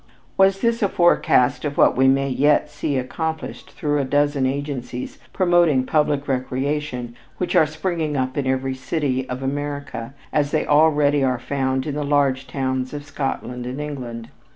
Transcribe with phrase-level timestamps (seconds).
[0.35, 5.19] Was this a forecast of what we may yet see accomplished through a dozen agencies
[5.31, 11.23] promoting public recreation which are springing up in every city of America, as they already
[11.23, 14.29] are found in the large towns of Scotland and England?